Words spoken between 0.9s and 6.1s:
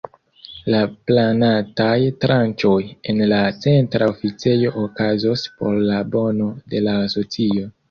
planataj tranĉoj en la Centra Oficejo okazos por la